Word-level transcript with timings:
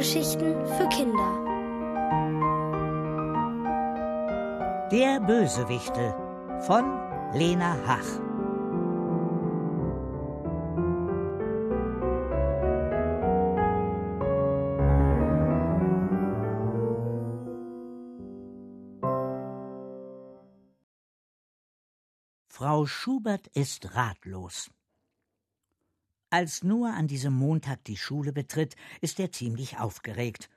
Hörgeschichten 0.00 0.66
für 0.66 0.88
Kinder. 0.88 1.30
Der 4.90 5.20
Bösewichte 5.20 6.16
von 6.62 6.84
Lena 7.34 7.76
Hach. 7.86 7.98
Frau 22.48 22.86
Schubert 22.86 23.48
ist 23.48 23.94
ratlos. 23.94 24.70
Als 26.32 26.62
Noah 26.62 26.94
an 26.94 27.08
diesem 27.08 27.32
Montag 27.32 27.82
die 27.84 27.96
Schule 27.96 28.32
betritt, 28.32 28.76
ist 29.00 29.18
er 29.18 29.32
ziemlich 29.32 29.78
aufgeregt. 29.78 30.48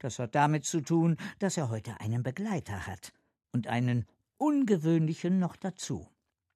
Das 0.00 0.18
hat 0.18 0.34
damit 0.34 0.64
zu 0.64 0.80
tun, 0.80 1.16
dass 1.38 1.56
er 1.56 1.70
heute 1.70 2.00
einen 2.00 2.24
Begleiter 2.24 2.88
hat. 2.88 3.12
Und 3.52 3.68
einen 3.68 4.04
ungewöhnlichen 4.36 5.38
noch 5.38 5.54
dazu. 5.54 6.08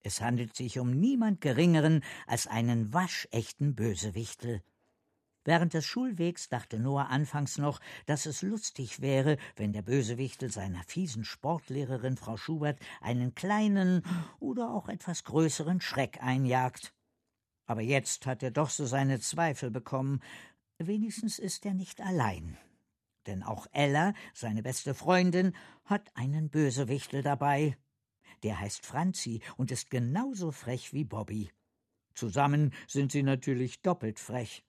Es 0.02 0.20
handelt 0.20 0.56
sich 0.56 0.80
um 0.80 0.90
niemand 0.90 1.40
Geringeren 1.40 2.02
als 2.26 2.48
einen 2.48 2.92
waschechten 2.92 3.76
Bösewichtel. 3.76 4.62
Während 5.44 5.74
des 5.74 5.84
Schulwegs 5.86 6.48
dachte 6.48 6.80
Noah 6.80 7.06
anfangs 7.08 7.58
noch, 7.58 7.78
dass 8.06 8.26
es 8.26 8.42
lustig 8.42 9.00
wäre, 9.00 9.36
wenn 9.54 9.72
der 9.72 9.82
Bösewichtel 9.82 10.50
seiner 10.50 10.82
fiesen 10.82 11.22
Sportlehrerin 11.22 12.16
Frau 12.16 12.36
Schubert 12.36 12.80
einen 13.00 13.36
kleinen 13.36 14.02
oder 14.40 14.70
auch 14.70 14.88
etwas 14.88 15.22
größeren 15.22 15.80
Schreck 15.80 16.20
einjagt. 16.20 16.95
Aber 17.66 17.82
jetzt 17.82 18.26
hat 18.26 18.42
er 18.42 18.50
doch 18.50 18.70
so 18.70 18.86
seine 18.86 19.20
Zweifel 19.20 19.70
bekommen. 19.70 20.20
Wenigstens 20.78 21.38
ist 21.38 21.66
er 21.66 21.74
nicht 21.74 22.00
allein. 22.00 22.56
Denn 23.26 23.42
auch 23.42 23.66
Ella, 23.72 24.14
seine 24.32 24.62
beste 24.62 24.94
Freundin, 24.94 25.52
hat 25.84 26.10
einen 26.14 26.48
Bösewichtel 26.48 27.22
dabei. 27.22 27.76
Der 28.42 28.60
heißt 28.60 28.86
Franzi 28.86 29.40
und 29.56 29.70
ist 29.70 29.90
genauso 29.90 30.52
frech 30.52 30.92
wie 30.92 31.04
Bobby. 31.04 31.50
Zusammen 32.14 32.72
sind 32.86 33.12
sie 33.12 33.22
natürlich 33.22 33.82
doppelt 33.82 34.20
frech. 34.20 34.64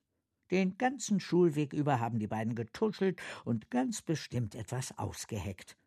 Den 0.49 0.77
ganzen 0.77 1.19
Schulweg 1.19 1.73
über 1.73 1.99
haben 1.99 2.19
die 2.19 2.27
beiden 2.27 2.55
getuschelt 2.55 3.21
und 3.45 3.69
ganz 3.69 4.01
bestimmt 4.01 4.55
etwas 4.55 4.97
ausgeheckt. 4.97 5.77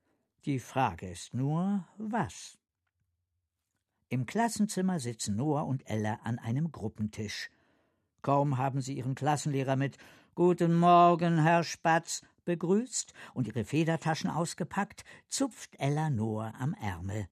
Die 0.45 0.59
Frage 0.59 1.11
ist 1.11 1.35
nur, 1.35 1.87
was? 1.99 2.60
Im 4.13 4.27
Klassenzimmer 4.27 4.99
sitzen 4.99 5.37
Noah 5.37 5.65
und 5.69 5.89
Ella 5.89 6.19
an 6.25 6.41
einem 6.41 6.73
Gruppentisch. 6.73 7.49
Kaum 8.23 8.59
haben 8.59 8.81
sie 8.81 8.95
ihren 8.95 9.15
Klassenlehrer 9.15 9.77
mit 9.77 9.99
Guten 10.35 10.75
Morgen, 10.75 11.41
Herr 11.41 11.63
Spatz, 11.63 12.23
begrüßt 12.45 13.15
und 13.35 13.47
ihre 13.47 13.65
Federtaschen 13.65 14.29
ausgepackt, 14.29 15.05
zupft 15.29 15.77
Ella 15.79 16.11
Noah 16.11 16.53
am 16.59 16.75
Ärmel. 16.75 17.29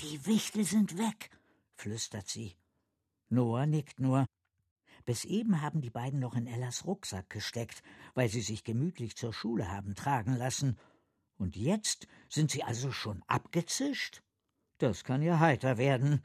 Die 0.00 0.26
Wichtel 0.26 0.64
sind 0.64 0.98
weg, 0.98 1.30
flüstert 1.76 2.26
sie. 2.26 2.56
Noah 3.28 3.66
nickt 3.66 4.00
nur. 4.00 4.26
Bis 5.04 5.24
eben 5.24 5.62
haben 5.62 5.80
die 5.80 5.90
beiden 5.90 6.18
noch 6.18 6.34
in 6.34 6.48
Ellas 6.48 6.86
Rucksack 6.86 7.30
gesteckt, 7.30 7.84
weil 8.14 8.28
sie 8.28 8.40
sich 8.40 8.64
gemütlich 8.64 9.14
zur 9.14 9.32
Schule 9.32 9.70
haben 9.70 9.94
tragen 9.94 10.34
lassen. 10.34 10.76
Und 11.38 11.54
jetzt 11.54 12.08
sind 12.28 12.50
sie 12.50 12.64
also 12.64 12.90
schon 12.90 13.22
abgezischt? 13.28 14.24
Das 14.80 15.04
kann 15.04 15.20
ja 15.20 15.38
heiter 15.40 15.76
werden. 15.76 16.24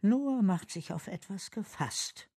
Noah 0.00 0.42
macht 0.42 0.72
sich 0.72 0.92
auf 0.92 1.06
etwas 1.06 1.52
gefasst. 1.52 2.28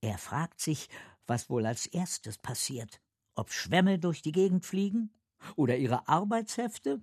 Er 0.00 0.18
fragt 0.18 0.60
sich, 0.60 0.88
was 1.26 1.50
wohl 1.50 1.66
als 1.66 1.86
erstes 1.86 2.38
passiert. 2.38 3.00
Ob 3.34 3.50
Schwämme 3.50 3.98
durch 3.98 4.22
die 4.22 4.30
Gegend 4.30 4.64
fliegen? 4.64 5.12
Oder 5.56 5.76
ihre 5.78 6.06
Arbeitshefte? 6.06 7.02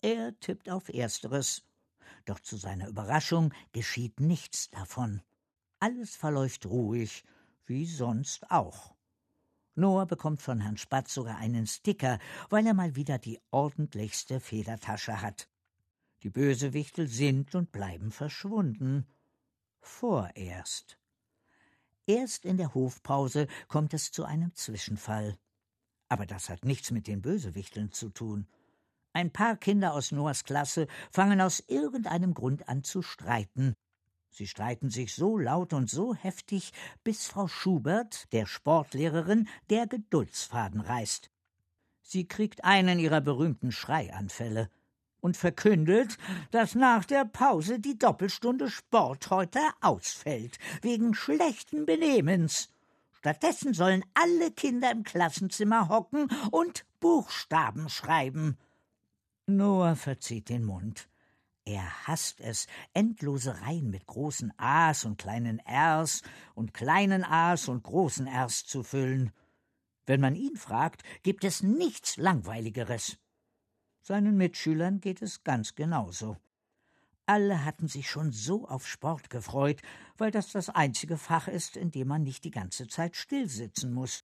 Er 0.00 0.40
tippt 0.40 0.70
auf 0.70 0.88
Ersteres. 0.88 1.62
Doch 2.24 2.40
zu 2.40 2.56
seiner 2.56 2.88
Überraschung 2.88 3.52
geschieht 3.72 4.18
nichts 4.18 4.70
davon. 4.70 5.20
Alles 5.78 6.16
verläuft 6.16 6.64
ruhig, 6.64 7.22
wie 7.66 7.84
sonst 7.84 8.50
auch. 8.50 8.94
Noah 9.74 10.06
bekommt 10.06 10.40
von 10.40 10.62
Herrn 10.62 10.78
Spatz 10.78 11.12
sogar 11.12 11.36
einen 11.36 11.66
Sticker, 11.66 12.18
weil 12.48 12.66
er 12.66 12.72
mal 12.72 12.96
wieder 12.96 13.18
die 13.18 13.38
ordentlichste 13.50 14.40
Federtasche 14.40 15.20
hat. 15.20 15.50
Die 16.26 16.30
Bösewichtel 16.30 17.06
sind 17.06 17.54
und 17.54 17.70
bleiben 17.70 18.10
verschwunden. 18.10 19.06
Vorerst. 19.78 20.98
Erst 22.04 22.44
in 22.44 22.56
der 22.56 22.74
Hofpause 22.74 23.46
kommt 23.68 23.94
es 23.94 24.10
zu 24.10 24.24
einem 24.24 24.52
Zwischenfall. 24.56 25.38
Aber 26.08 26.26
das 26.26 26.48
hat 26.48 26.64
nichts 26.64 26.90
mit 26.90 27.06
den 27.06 27.22
Bösewichteln 27.22 27.92
zu 27.92 28.08
tun. 28.08 28.48
Ein 29.12 29.30
paar 29.30 29.56
Kinder 29.56 29.94
aus 29.94 30.10
Noahs 30.10 30.42
Klasse 30.42 30.88
fangen 31.12 31.40
aus 31.40 31.62
irgendeinem 31.68 32.34
Grund 32.34 32.68
an 32.68 32.82
zu 32.82 33.02
streiten. 33.02 33.76
Sie 34.28 34.48
streiten 34.48 34.90
sich 34.90 35.14
so 35.14 35.38
laut 35.38 35.72
und 35.72 35.88
so 35.88 36.12
heftig, 36.12 36.72
bis 37.04 37.28
Frau 37.28 37.46
Schubert, 37.46 38.32
der 38.32 38.46
Sportlehrerin, 38.46 39.46
der 39.70 39.86
Geduldsfaden 39.86 40.80
reißt. 40.80 41.30
Sie 42.02 42.26
kriegt 42.26 42.64
einen 42.64 42.98
ihrer 42.98 43.20
berühmten 43.20 43.70
Schreianfälle 43.70 44.70
und 45.20 45.36
verkündet, 45.36 46.18
dass 46.50 46.74
nach 46.74 47.04
der 47.04 47.24
Pause 47.24 47.80
die 47.80 47.98
Doppelstunde 47.98 48.70
Sport 48.70 49.30
heute 49.30 49.60
ausfällt, 49.80 50.58
wegen 50.82 51.14
schlechten 51.14 51.86
Benehmens. 51.86 52.68
Stattdessen 53.12 53.74
sollen 53.74 54.04
alle 54.14 54.52
Kinder 54.52 54.90
im 54.90 55.02
Klassenzimmer 55.02 55.88
hocken 55.88 56.28
und 56.50 56.86
Buchstaben 57.00 57.88
schreiben. 57.88 58.56
Noah 59.46 59.96
verzieht 59.96 60.48
den 60.48 60.64
Mund. 60.64 61.08
Er 61.64 62.06
hasst 62.06 62.40
es, 62.40 62.68
endlose 62.94 63.60
Reihen 63.62 63.90
mit 63.90 64.06
großen 64.06 64.52
A's 64.56 65.04
und 65.04 65.18
kleinen 65.18 65.60
R's 65.66 66.22
und 66.54 66.72
kleinen 66.72 67.24
A's 67.24 67.66
und 67.68 67.82
großen 67.82 68.28
R's 68.28 68.64
zu 68.64 68.84
füllen. 68.84 69.32
Wenn 70.06 70.20
man 70.20 70.36
ihn 70.36 70.56
fragt, 70.56 71.02
gibt 71.24 71.42
es 71.42 71.64
nichts 71.64 72.16
Langweiligeres. 72.16 73.18
Seinen 74.06 74.36
Mitschülern 74.36 75.00
geht 75.00 75.20
es 75.20 75.42
ganz 75.42 75.74
genauso. 75.74 76.36
Alle 77.26 77.64
hatten 77.64 77.88
sich 77.88 78.08
schon 78.08 78.30
so 78.30 78.68
auf 78.68 78.86
Sport 78.86 79.30
gefreut, 79.30 79.82
weil 80.16 80.30
das 80.30 80.52
das 80.52 80.70
einzige 80.70 81.16
Fach 81.16 81.48
ist, 81.48 81.76
in 81.76 81.90
dem 81.90 82.06
man 82.06 82.22
nicht 82.22 82.44
die 82.44 82.52
ganze 82.52 82.86
Zeit 82.86 83.16
stillsitzen 83.16 83.92
muss. 83.92 84.22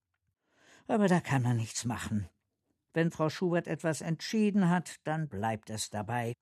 Aber 0.87 1.09
da 1.09 1.19
kann 1.19 1.43
man 1.43 1.57
nichts 1.57 1.85
machen. 1.85 2.29
Wenn 2.93 3.11
Frau 3.11 3.29
Schubert 3.29 3.67
etwas 3.67 4.03
entschieden 4.03 4.69
hat, 4.69 5.01
dann 5.03 5.29
bleibt 5.29 5.69
es 5.69 5.91
dabei. 5.91 6.33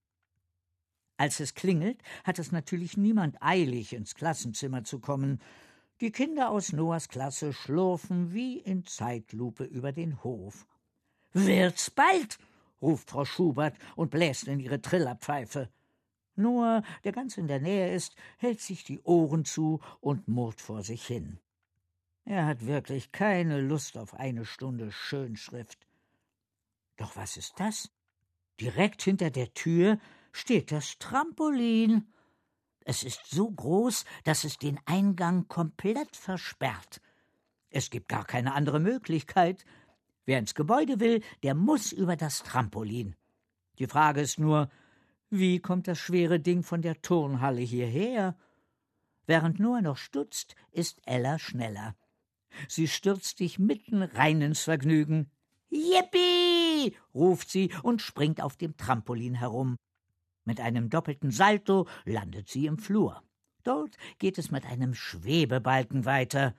Als 1.16 1.40
es 1.40 1.54
klingelt, 1.54 2.02
hat 2.24 2.38
es 2.38 2.52
natürlich 2.52 2.98
niemand 2.98 3.38
eilig, 3.40 3.94
ins 3.94 4.14
Klassenzimmer 4.14 4.84
zu 4.84 4.98
kommen. 4.98 5.40
Die 6.02 6.12
Kinder 6.12 6.50
aus 6.50 6.74
Noahs 6.74 7.08
Klasse 7.08 7.54
schlurfen 7.54 8.34
wie 8.34 8.58
in 8.58 8.84
Zeitlupe 8.84 9.64
über 9.64 9.92
den 9.92 10.22
Hof. 10.22 10.66
Wird's 11.32 11.90
bald? 11.90 12.38
Ruft 12.80 13.10
Frau 13.10 13.24
Schubert 13.24 13.76
und 13.96 14.10
bläst 14.10 14.48
in 14.48 14.60
ihre 14.60 14.80
Trillerpfeife. 14.80 15.68
Noah, 16.36 16.82
der 17.04 17.12
ganz 17.12 17.36
in 17.36 17.48
der 17.48 17.60
Nähe 17.60 17.94
ist, 17.94 18.16
hält 18.38 18.60
sich 18.60 18.84
die 18.84 19.00
Ohren 19.00 19.44
zu 19.44 19.80
und 20.00 20.28
murrt 20.28 20.60
vor 20.60 20.82
sich 20.82 21.06
hin. 21.06 21.38
Er 22.24 22.46
hat 22.46 22.66
wirklich 22.66 23.12
keine 23.12 23.60
Lust 23.60 23.98
auf 23.98 24.14
eine 24.14 24.44
Stunde 24.44 24.92
Schönschrift. 24.92 25.86
Doch 26.96 27.16
was 27.16 27.36
ist 27.36 27.54
das? 27.58 27.90
Direkt 28.60 29.02
hinter 29.02 29.30
der 29.30 29.52
Tür 29.54 29.98
steht 30.32 30.70
das 30.70 30.98
Trampolin. 30.98 32.12
Es 32.84 33.02
ist 33.02 33.30
so 33.30 33.50
groß, 33.50 34.04
dass 34.24 34.44
es 34.44 34.58
den 34.58 34.78
Eingang 34.84 35.48
komplett 35.48 36.14
versperrt. 36.16 37.00
Es 37.70 37.90
gibt 37.90 38.08
gar 38.08 38.24
keine 38.24 38.54
andere 38.54 38.80
Möglichkeit. 38.80 39.64
Wer 40.26 40.38
ins 40.38 40.54
Gebäude 40.54 41.00
will, 41.00 41.22
der 41.42 41.54
muss 41.54 41.92
über 41.92 42.16
das 42.16 42.42
Trampolin. 42.42 43.16
Die 43.78 43.86
Frage 43.86 44.20
ist 44.20 44.38
nur, 44.38 44.70
wie 45.30 45.60
kommt 45.60 45.88
das 45.88 45.98
schwere 45.98 46.40
Ding 46.40 46.62
von 46.62 46.82
der 46.82 47.00
Turnhalle 47.02 47.60
hierher? 47.60 48.36
Während 49.26 49.60
Noah 49.60 49.80
noch 49.80 49.96
stutzt, 49.96 50.56
ist 50.72 51.00
Ella 51.06 51.38
schneller. 51.38 51.94
Sie 52.68 52.88
stürzt 52.88 53.38
dich 53.40 53.58
mitten 53.58 54.02
rein 54.02 54.42
ins 54.42 54.62
Vergnügen. 54.62 55.30
Yippie! 55.70 56.96
ruft 57.14 57.48
sie 57.48 57.72
und 57.82 58.02
springt 58.02 58.40
auf 58.40 58.56
dem 58.56 58.76
Trampolin 58.76 59.34
herum. 59.34 59.76
Mit 60.44 60.60
einem 60.60 60.90
doppelten 60.90 61.30
Salto 61.30 61.86
landet 62.04 62.48
sie 62.48 62.66
im 62.66 62.78
Flur. 62.78 63.22
Dort 63.62 63.96
geht 64.18 64.38
es 64.38 64.50
mit 64.50 64.66
einem 64.66 64.94
Schwebebalken 64.94 66.04
weiter. 66.06 66.54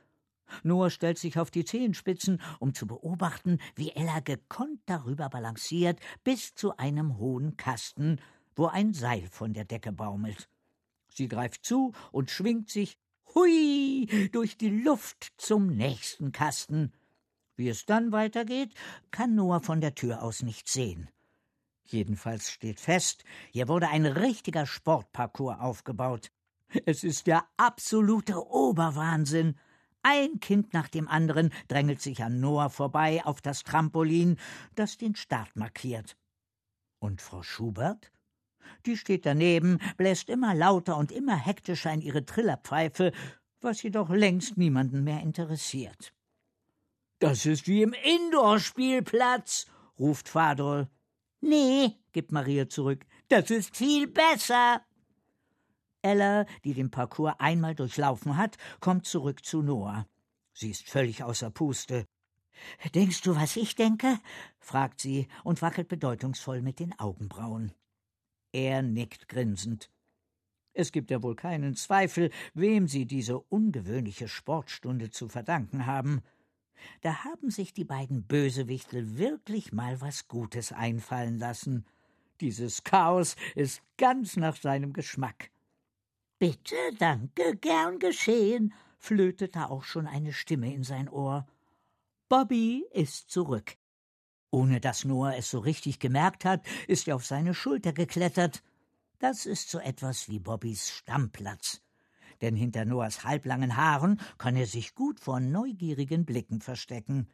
Noah 0.63 0.89
stellt 0.89 1.17
sich 1.17 1.39
auf 1.39 1.51
die 1.51 1.65
Zehenspitzen, 1.65 2.41
um 2.59 2.73
zu 2.73 2.87
beobachten, 2.87 3.59
wie 3.75 3.91
Ella 3.91 4.19
gekonnt 4.19 4.79
darüber 4.85 5.29
balanciert 5.29 5.99
bis 6.23 6.55
zu 6.55 6.77
einem 6.77 7.17
hohen 7.17 7.57
Kasten, 7.57 8.19
wo 8.55 8.67
ein 8.67 8.93
Seil 8.93 9.27
von 9.31 9.53
der 9.53 9.65
Decke 9.65 9.91
baumelt. 9.91 10.49
Sie 11.13 11.27
greift 11.27 11.65
zu 11.65 11.93
und 12.11 12.31
schwingt 12.31 12.69
sich 12.69 12.97
hui 13.33 14.29
durch 14.31 14.57
die 14.57 14.69
Luft 14.69 15.33
zum 15.37 15.67
nächsten 15.67 16.31
Kasten. 16.31 16.93
Wie 17.55 17.69
es 17.69 17.85
dann 17.85 18.11
weitergeht, 18.11 18.73
kann 19.11 19.35
Noah 19.35 19.61
von 19.61 19.81
der 19.81 19.95
Tür 19.95 20.23
aus 20.23 20.41
nicht 20.41 20.67
sehen. 20.67 21.09
Jedenfalls 21.83 22.49
steht 22.49 22.79
fest, 22.79 23.23
hier 23.51 23.67
wurde 23.67 23.89
ein 23.89 24.05
richtiger 24.05 24.65
Sportparcours 24.65 25.59
aufgebaut. 25.59 26.31
Es 26.85 27.03
ist 27.03 27.27
der 27.27 27.45
absolute 27.57 28.47
Oberwahnsinn. 28.47 29.57
Ein 30.03 30.39
Kind 30.39 30.73
nach 30.73 30.89
dem 30.89 31.07
anderen 31.07 31.51
drängelt 31.67 32.01
sich 32.01 32.23
an 32.23 32.39
Noah 32.39 32.69
vorbei 32.69 33.21
auf 33.23 33.41
das 33.41 33.63
Trampolin, 33.63 34.37
das 34.75 34.97
den 34.97 35.15
Start 35.15 35.55
markiert. 35.55 36.17
Und 36.99 37.21
Frau 37.21 37.43
Schubert? 37.43 38.11
Die 38.85 38.97
steht 38.97 39.25
daneben, 39.25 39.79
bläst 39.97 40.29
immer 40.29 40.55
lauter 40.55 40.97
und 40.97 41.11
immer 41.11 41.35
hektischer 41.35 41.91
in 41.93 42.01
ihre 42.01 42.25
Trillerpfeife, 42.25 43.11
was 43.59 43.83
jedoch 43.83 44.09
längst 44.09 44.57
niemanden 44.57 45.03
mehr 45.03 45.21
interessiert. 45.21 46.13
Das 47.19 47.45
ist 47.45 47.67
wie 47.67 47.83
im 47.83 47.93
Indoor-Spielplatz, 47.93 49.67
ruft 49.99 50.29
Fadol. 50.29 50.89
Nee, 51.41 51.97
gibt 52.11 52.31
Maria 52.31 52.67
zurück, 52.67 53.05
das 53.29 53.51
ist 53.51 53.77
viel 53.77 54.07
besser. 54.07 54.81
Ella, 56.01 56.45
die 56.63 56.73
den 56.73 56.91
Parcours 56.91 57.35
einmal 57.39 57.75
durchlaufen 57.75 58.37
hat, 58.37 58.57
kommt 58.79 59.05
zurück 59.05 59.45
zu 59.45 59.61
Noah. 59.61 60.07
Sie 60.53 60.71
ist 60.71 60.87
völlig 60.87 61.23
außer 61.23 61.51
Puste. 61.51 62.05
Denkst 62.93 63.21
du, 63.21 63.35
was 63.35 63.55
ich 63.55 63.75
denke? 63.75 64.19
fragt 64.59 64.99
sie 64.99 65.27
und 65.43 65.61
wackelt 65.61 65.87
bedeutungsvoll 65.87 66.61
mit 66.61 66.79
den 66.79 66.97
Augenbrauen. 66.99 67.71
Er 68.51 68.81
nickt 68.81 69.29
grinsend. 69.29 69.89
Es 70.73 70.91
gibt 70.91 71.11
ja 71.11 71.21
wohl 71.21 71.35
keinen 71.35 71.75
Zweifel, 71.75 72.31
wem 72.53 72.87
sie 72.87 73.05
diese 73.05 73.39
ungewöhnliche 73.39 74.27
Sportstunde 74.27 75.09
zu 75.09 75.27
verdanken 75.27 75.85
haben. 75.85 76.21
Da 77.01 77.23
haben 77.23 77.51
sich 77.51 77.73
die 77.73 77.83
beiden 77.83 78.23
Bösewichtel 78.23 79.17
wirklich 79.17 79.73
mal 79.73 80.01
was 80.01 80.27
Gutes 80.27 80.71
einfallen 80.71 81.37
lassen. 81.37 81.85
Dieses 82.39 82.83
Chaos 82.83 83.35
ist 83.55 83.81
ganz 83.97 84.35
nach 84.35 84.55
seinem 84.55 84.93
Geschmack. 84.93 85.50
Bitte, 86.41 86.75
danke, 86.97 87.55
gern 87.55 87.99
geschehen, 87.99 88.73
flötete 88.97 89.69
auch 89.69 89.83
schon 89.83 90.07
eine 90.07 90.33
Stimme 90.33 90.73
in 90.73 90.83
sein 90.83 91.07
Ohr. 91.07 91.45
Bobby 92.29 92.83
ist 92.91 93.29
zurück. 93.29 93.77
Ohne 94.49 94.81
dass 94.81 95.05
Noah 95.05 95.35
es 95.35 95.51
so 95.51 95.59
richtig 95.59 95.99
gemerkt 95.99 96.43
hat, 96.43 96.65
ist 96.87 97.07
er 97.07 97.15
auf 97.15 97.25
seine 97.25 97.53
Schulter 97.53 97.93
geklettert. 97.93 98.63
Das 99.19 99.45
ist 99.45 99.69
so 99.69 99.77
etwas 99.77 100.29
wie 100.29 100.39
Bobbys 100.39 100.89
Stammplatz 100.89 101.81
denn 102.41 102.55
hinter 102.55 102.85
Noahs 102.85 103.23
halblangen 103.23 103.77
Haaren 103.77 104.19
kann 104.37 104.55
er 104.55 104.65
sich 104.65 104.95
gut 104.95 105.19
vor 105.19 105.39
neugierigen 105.39 106.25
Blicken 106.25 106.59
verstecken. 106.59 107.29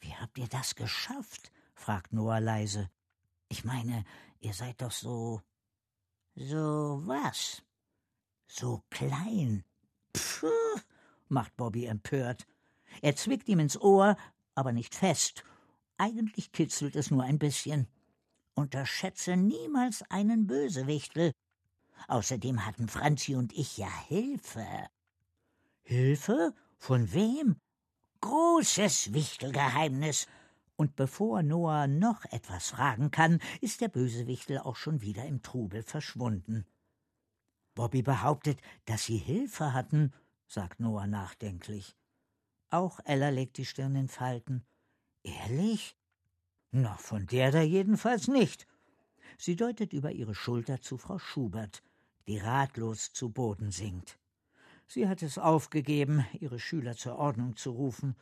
Wie 0.00 0.14
habt 0.14 0.38
ihr 0.38 0.48
das 0.48 0.74
geschafft? 0.74 1.50
fragt 1.74 2.12
Noah 2.12 2.40
leise. 2.40 2.90
Ich 3.48 3.64
meine, 3.64 4.04
ihr 4.40 4.52
seid 4.52 4.82
doch 4.82 4.92
so. 4.92 5.40
so 6.34 7.00
was? 7.06 7.62
So 8.48 8.82
klein. 8.90 9.62
Pfuh, 10.16 10.48
macht 11.28 11.56
Bobby 11.56 11.84
empört. 11.84 12.46
Er 13.02 13.14
zwickt 13.14 13.48
ihm 13.48 13.60
ins 13.60 13.80
Ohr, 13.80 14.16
aber 14.54 14.72
nicht 14.72 14.94
fest. 14.94 15.44
Eigentlich 15.98 16.50
kitzelt 16.52 16.96
es 16.96 17.10
nur 17.10 17.22
ein 17.22 17.38
bisschen. 17.38 17.86
Unterschätze 18.54 19.36
niemals 19.36 20.02
einen 20.10 20.46
Bösewichtel. 20.46 21.32
Außerdem 22.08 22.64
hatten 22.64 22.88
Franzi 22.88 23.34
und 23.34 23.52
ich 23.52 23.76
ja 23.76 23.90
Hilfe. 24.06 24.66
Hilfe? 25.82 26.54
Von 26.78 27.12
wem? 27.12 27.56
Großes 28.20 29.12
Wichtelgeheimnis. 29.12 30.26
Und 30.76 30.96
bevor 30.96 31.42
Noah 31.42 31.86
noch 31.86 32.24
etwas 32.26 32.70
fragen 32.70 33.10
kann, 33.10 33.40
ist 33.60 33.80
der 33.80 33.88
Bösewichtel 33.88 34.58
auch 34.58 34.76
schon 34.76 35.02
wieder 35.02 35.24
im 35.24 35.42
Trubel 35.42 35.82
verschwunden. 35.82 36.66
Bobby 37.78 38.02
behauptet, 38.02 38.60
dass 38.86 39.04
sie 39.04 39.18
Hilfe 39.18 39.72
hatten, 39.72 40.12
sagt 40.48 40.80
Noah 40.80 41.06
nachdenklich. 41.06 41.94
Auch 42.70 42.98
Ella 43.04 43.28
legt 43.28 43.56
die 43.56 43.64
Stirn 43.64 43.94
in 43.94 44.08
Falten. 44.08 44.66
Ehrlich? 45.22 45.96
Na, 46.72 46.96
von 46.96 47.28
der 47.28 47.52
da 47.52 47.62
jedenfalls 47.62 48.26
nicht. 48.26 48.66
Sie 49.38 49.54
deutet 49.54 49.92
über 49.92 50.10
ihre 50.10 50.34
Schulter 50.34 50.80
zu 50.80 50.98
Frau 50.98 51.20
Schubert 51.20 51.84
die 52.26 52.38
ratlos 52.38 53.12
zu 53.12 53.30
Boden 53.30 53.70
sinkt. 53.70 54.18
Sie 54.88 55.08
hat 55.08 55.22
es 55.22 55.38
aufgegeben, 55.38 56.26
ihre 56.40 56.58
Schüler 56.58 56.96
zur 56.96 57.16
Ordnung 57.16 57.56
zu 57.56 57.70
rufen. 57.70 58.16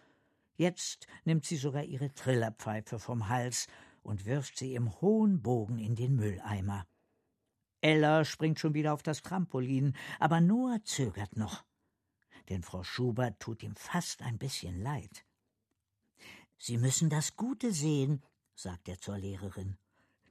Jetzt 0.56 1.06
nimmt 1.24 1.46
sie 1.46 1.56
sogar 1.56 1.82
ihre 1.82 2.12
Trillerpfeife 2.12 2.98
vom 2.98 3.30
Hals 3.30 3.68
und 4.02 4.26
wirft 4.26 4.58
sie 4.58 4.74
im 4.74 5.00
hohen 5.00 5.40
Bogen 5.42 5.78
in 5.78 5.96
den 5.96 6.14
Mülleimer. 6.14 6.86
Ella 7.86 8.24
springt 8.24 8.58
schon 8.58 8.74
wieder 8.74 8.92
auf 8.92 9.04
das 9.04 9.22
Trampolin, 9.22 9.94
aber 10.18 10.40
Noah 10.40 10.82
zögert 10.82 11.36
noch. 11.36 11.64
Denn 12.48 12.64
Frau 12.64 12.82
Schubert 12.82 13.38
tut 13.38 13.62
ihm 13.62 13.76
fast 13.76 14.22
ein 14.22 14.38
bisschen 14.38 14.82
leid. 14.82 15.24
Sie 16.58 16.78
müssen 16.78 17.10
das 17.10 17.36
Gute 17.36 17.70
sehen, 17.72 18.24
sagt 18.56 18.88
er 18.88 18.98
zur 18.98 19.18
Lehrerin. 19.18 19.78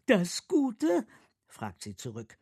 Das 0.05 0.49
Gute? 0.49 1.07
fragt 1.47 1.81
sie 1.81 1.95
zurück. 1.95 2.37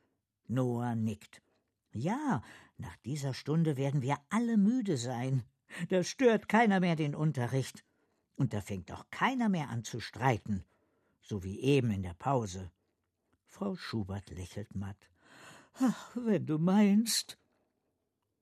Noah 0.48 0.96
nickt. 0.96 1.44
Ja, 1.92 2.42
nach 2.78 2.98
dieser 3.06 3.36
Stunde 3.36 3.78
werden 3.78 4.02
wir 4.02 4.18
alle 4.32 4.58
müde 4.58 4.98
sein. 4.98 5.44
Da 5.90 6.04
stört 6.04 6.50
keiner 6.50 6.80
mehr 6.80 6.96
den 6.96 7.14
Unterricht. 7.14 7.86
Und 8.36 8.54
da 8.54 8.62
fängt 8.62 8.92
auch 8.92 9.06
keiner 9.12 9.48
mehr 9.48 9.70
an 9.70 9.84
zu 9.84 10.00
streiten, 10.00 10.66
so 11.22 11.44
wie 11.44 11.60
eben 11.60 11.92
in 11.92 12.02
der 12.02 12.16
Pause. 12.16 12.72
Frau 13.54 13.76
Schubert 13.76 14.32
lächelt 14.32 14.74
matt. 14.74 14.98
Ach, 15.80 16.10
wenn 16.16 16.48
du 16.48 16.58
meinst. 16.58 17.38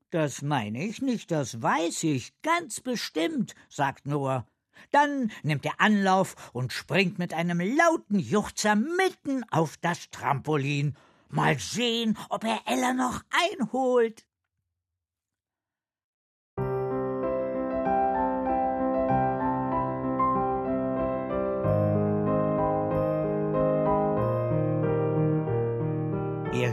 Das 0.09 0.41
meine 0.41 0.85
ich 0.85 1.01
nicht, 1.01 1.31
das 1.31 1.61
weiß 1.61 2.03
ich, 2.03 2.33
ganz 2.43 2.79
bestimmt, 2.79 3.53
sagt 3.67 4.05
Noah. 4.05 4.47
Dann 4.91 5.29
nimmt 5.43 5.65
er 5.65 5.81
Anlauf 5.81 6.51
und 6.53 6.71
springt 6.71 7.19
mit 7.19 7.33
einem 7.33 7.59
lauten 7.59 8.19
Juchzer 8.19 8.77
mitten 8.77 9.43
auf 9.51 9.75
das 9.75 10.09
Trampolin 10.11 10.95
Mal 11.27 11.59
sehen, 11.59 12.17
ob 12.29 12.45
er 12.45 12.61
Ella 12.65 12.93
noch 12.93 13.21
einholt. 13.31 14.25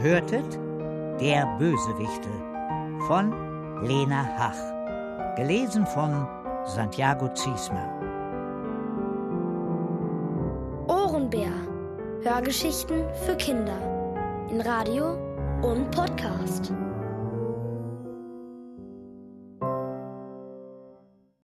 Hörtet 0.01 0.57
Der 1.19 1.45
Bösewichte 1.59 2.29
von 3.05 3.33
Lena 3.85 4.25
Hach. 4.37 5.35
Gelesen 5.35 5.85
von 5.85 6.25
Santiago 6.63 7.27
Ziesmer. 7.33 7.99
Ohrenbär. 10.87 11.51
Hörgeschichten 12.21 13.03
für 13.25 13.35
Kinder 13.35 14.47
in 14.49 14.61
Radio 14.61 15.17
und 15.63 15.91
Podcast. 15.91 16.71